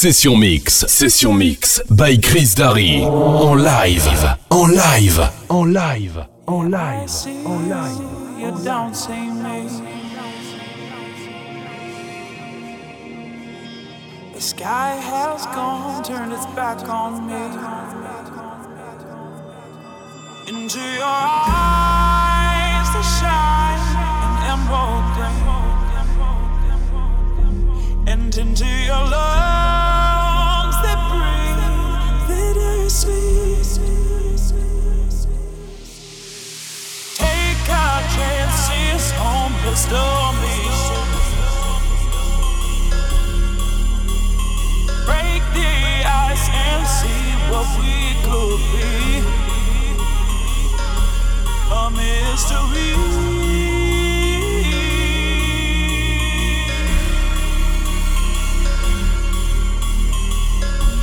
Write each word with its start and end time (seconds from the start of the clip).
Session 0.00 0.38
Mix, 0.38 0.84
Session 0.86 1.36
Mix, 1.36 1.80
by 1.90 2.16
Chris 2.18 2.54
Darry. 2.54 3.02
En 3.02 3.56
live, 3.56 4.36
en 4.48 4.70
live, 4.70 5.28
en 5.50 5.72
live, 5.72 6.28
en 6.46 6.70
live, 6.70 7.26
en 7.26 7.68
live. 7.68 8.38
You 8.38 8.64
don't 8.64 8.94
see 8.94 9.28
me. 9.28 9.68
The 14.34 14.40
sky 14.40 14.94
has 15.02 15.44
gone, 15.46 16.04
turned 16.04 16.32
its 16.32 16.46
back 16.54 16.88
on 16.88 17.26
me. 17.26 17.34
Into 20.46 20.78
your 20.78 21.18
eyes, 21.26 22.88
they 22.94 23.02
shine 23.18 23.82
an 24.22 24.36
emerald 24.46 25.08
and 28.06 28.38
into 28.38 28.64
your 28.64 29.04
love. 29.10 29.47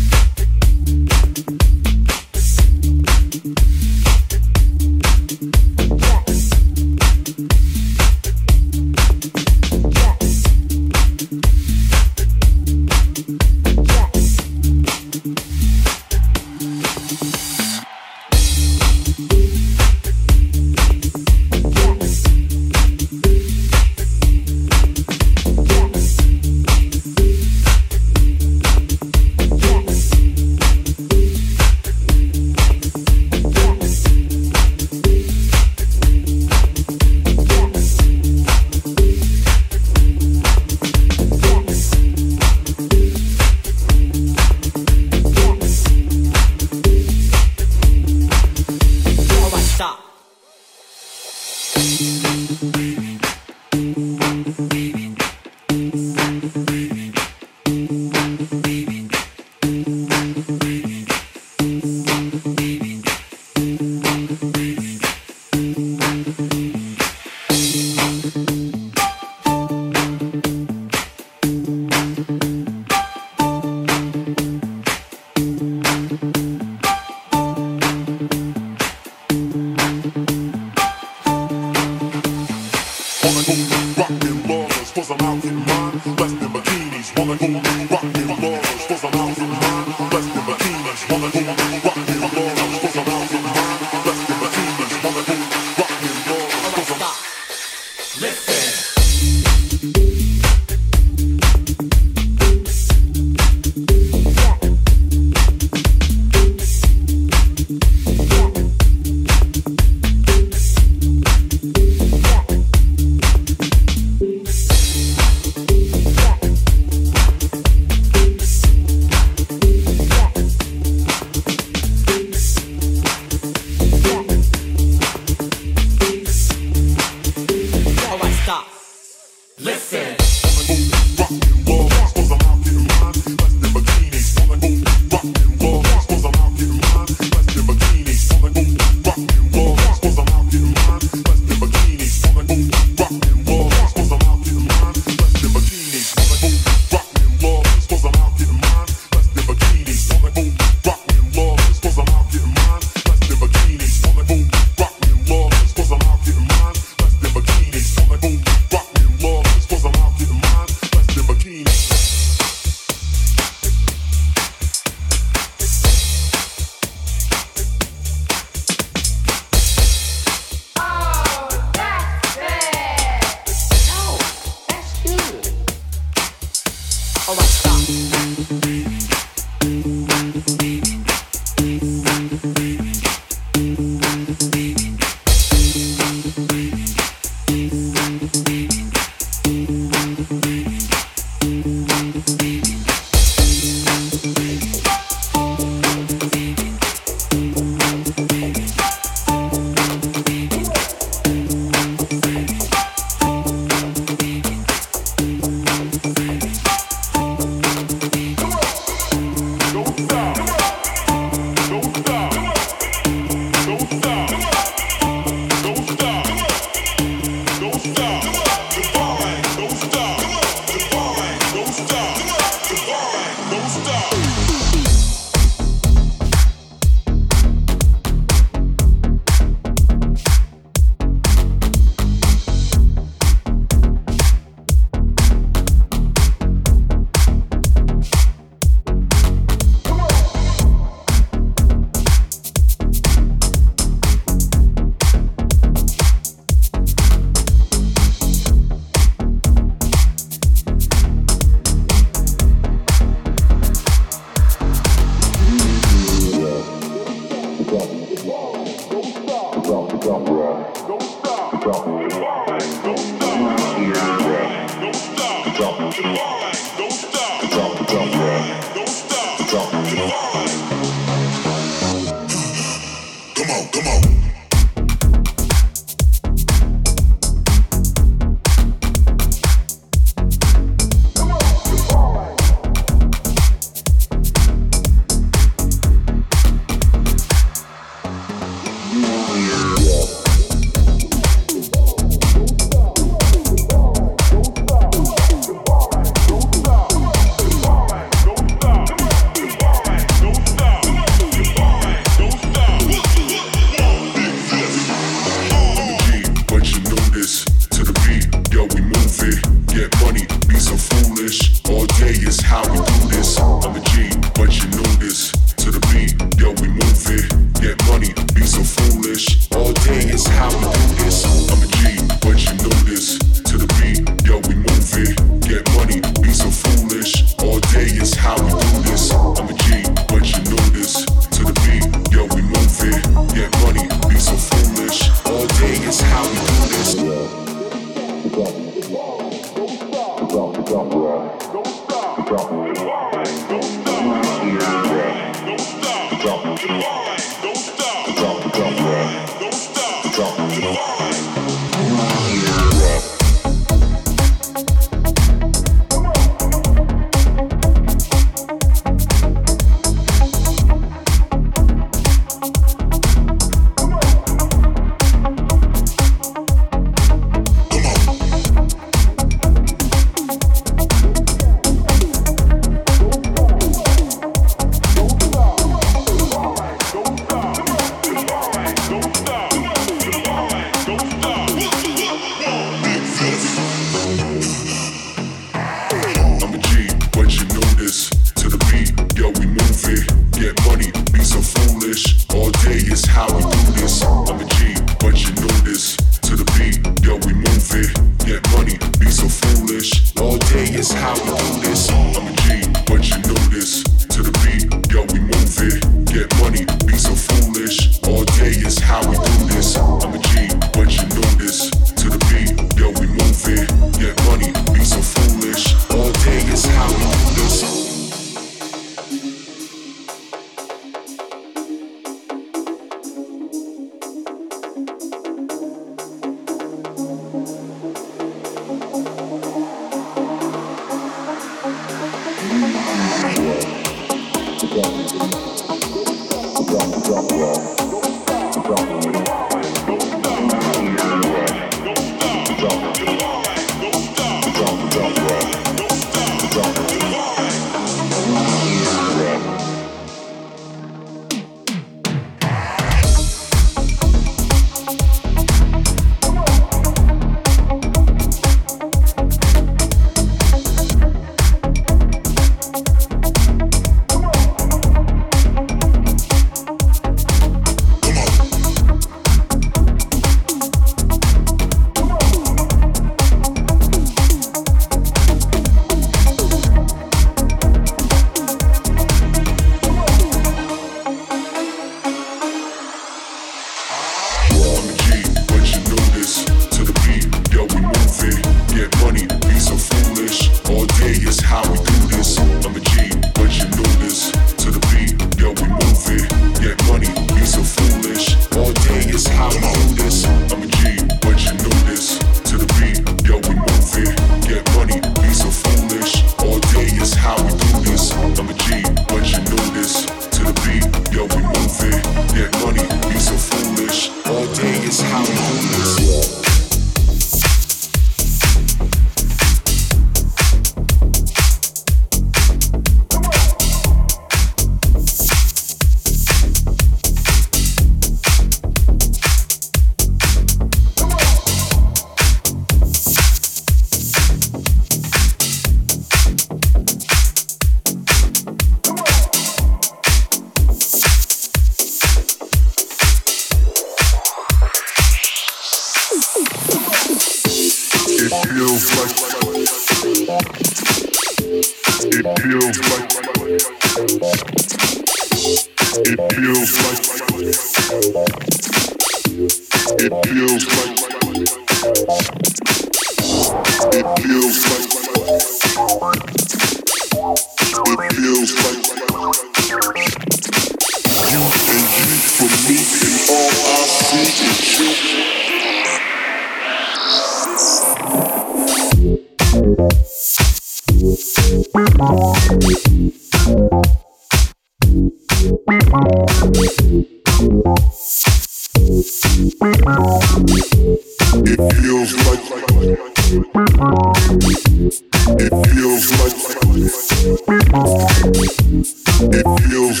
It 597.70 599.44
feels 599.60 600.00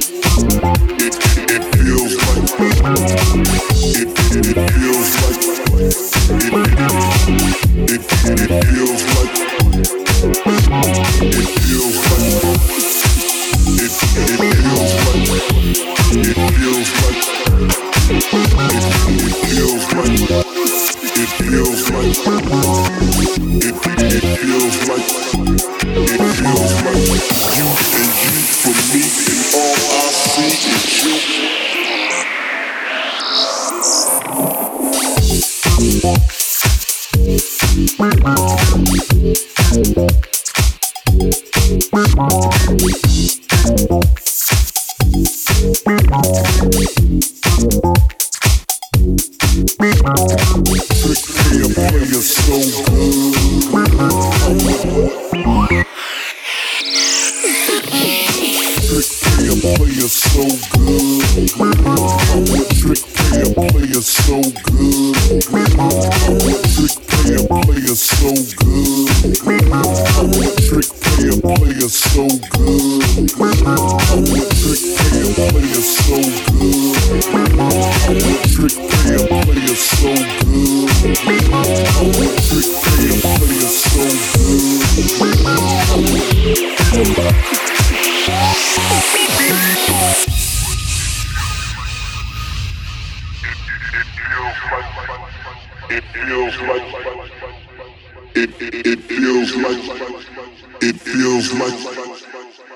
like 0.00 0.11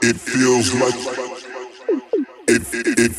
It 0.08 0.20
feels 0.20 0.72
like 0.72 0.94
it. 2.46 2.62
it, 2.72 2.96
it, 2.96 3.10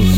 it. 0.00 0.09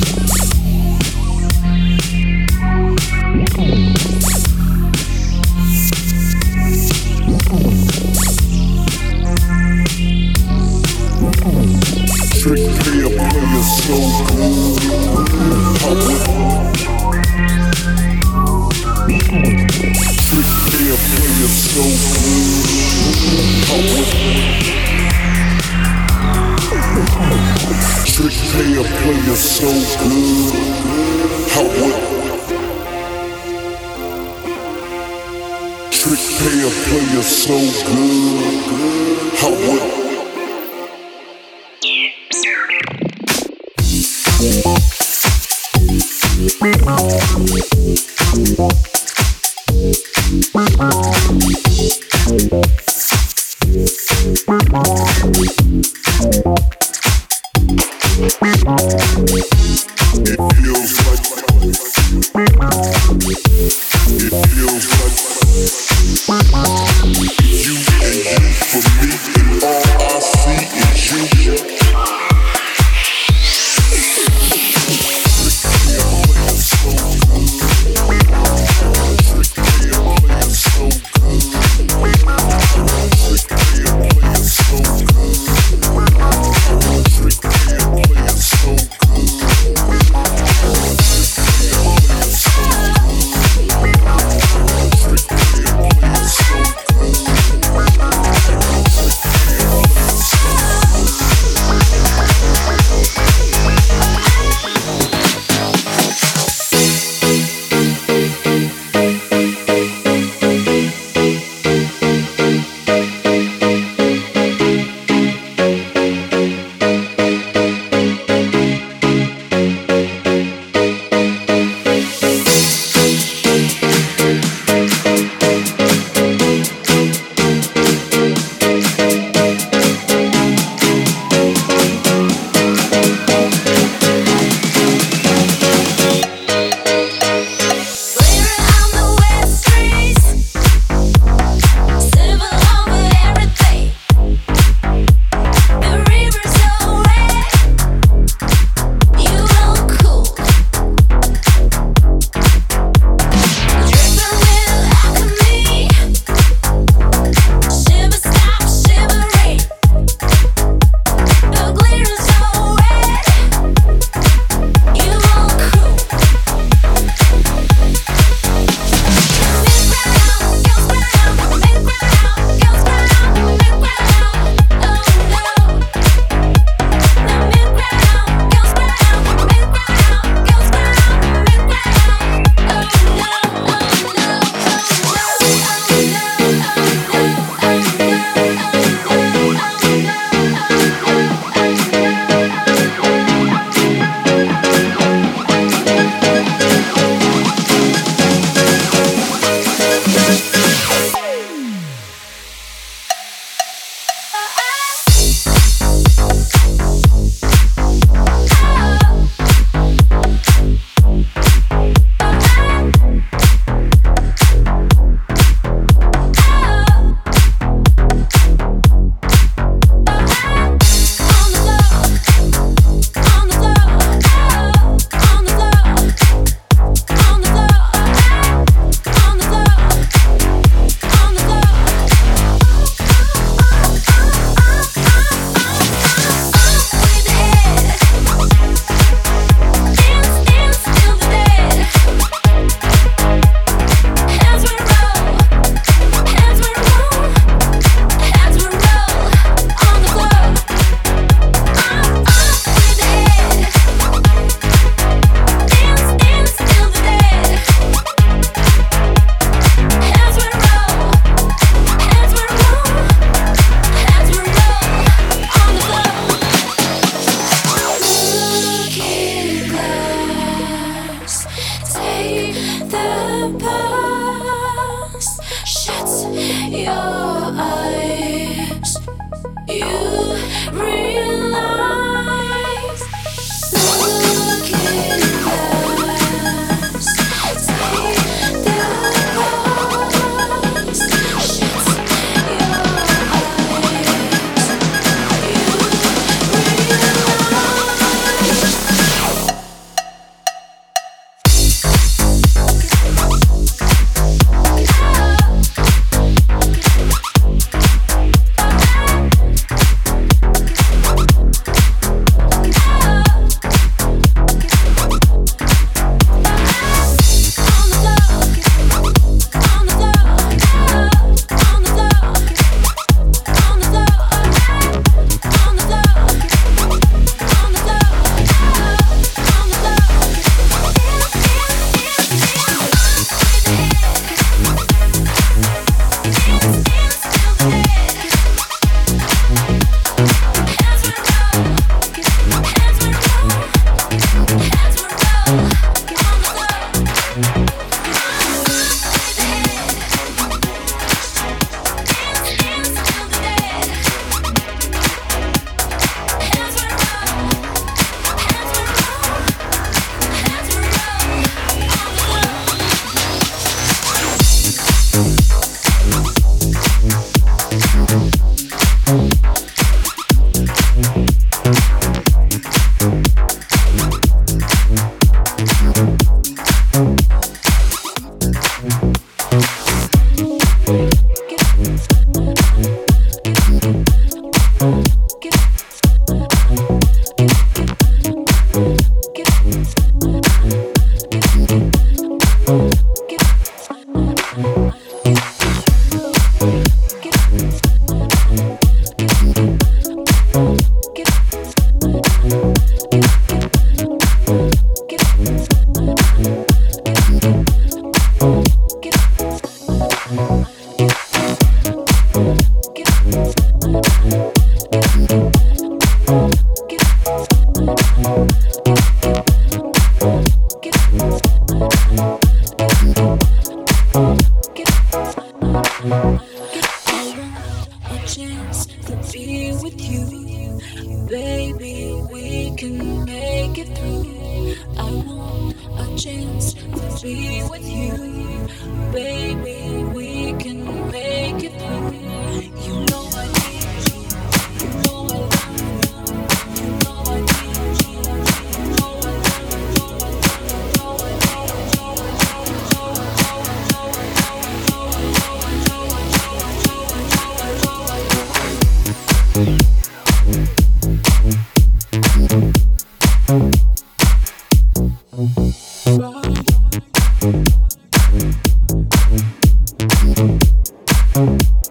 Touch 471.33 471.82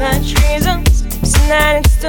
much 0.00 0.32
reasons. 0.48 1.02
Tonight 1.20 1.84
it's 1.84 2.04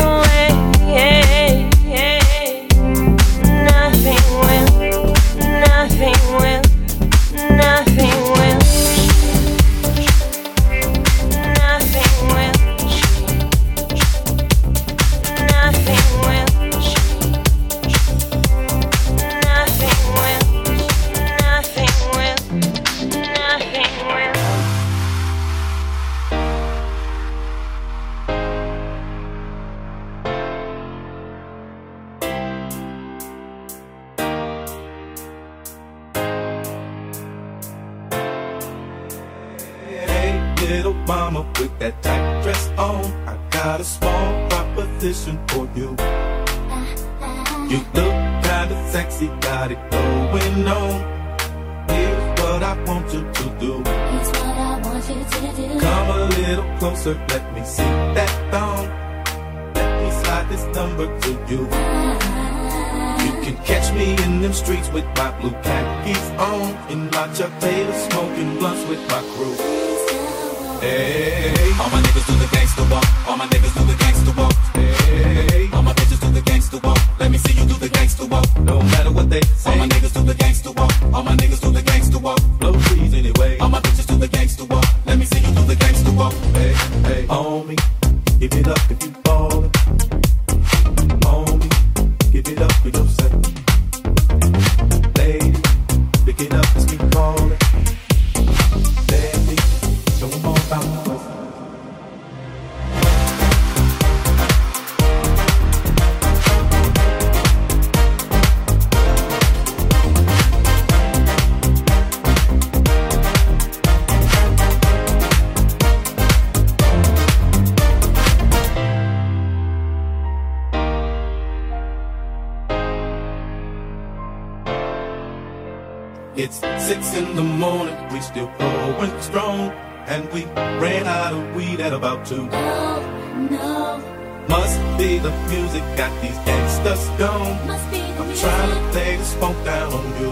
six 126.92 127.16
in 127.16 127.36
the 127.38 127.42
morning, 127.42 127.96
we 128.12 128.20
still 128.20 128.52
going 128.60 129.22
strong. 129.22 129.72
And 130.08 130.30
we 130.34 130.44
ran 130.84 131.08
out 131.08 131.34
of 131.34 131.56
weed 131.56 131.80
at 131.80 131.94
about 131.94 132.26
two. 132.26 132.48
No, 132.48 133.48
no. 133.50 134.46
Must 134.50 134.80
be 134.98 135.20
the 135.20 135.32
music 135.48 135.84
got 135.96 136.12
these 136.22 136.40
gangsters 136.48 137.08
gone. 137.18 137.56
The 137.66 137.78
I'm 138.20 138.32
trying 138.44 138.72
to 138.76 138.92
play 138.92 139.16
this 139.16 139.32
smoke 139.32 139.64
down 139.64 139.94
on 139.94 140.06
you. 140.20 140.32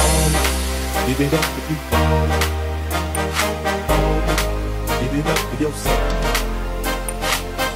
Oh, 0.00 0.26
give 1.06 1.20
it 1.26 1.32
up 1.40 1.48
if 1.60 1.66
you 1.70 1.78
fall. 1.90 2.26
Oh, 3.94 4.16
give 5.00 5.14
it 5.20 5.26
up 5.32 5.40
for 5.48 5.58
yourself. 5.62 6.04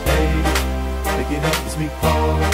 Baby, 0.07 0.41
hey, 1.05 1.23
pick 1.23 1.31
it 1.37 1.45
up, 1.45 1.67
it's 1.67 1.77
me 1.79 1.89
calling. 2.01 2.54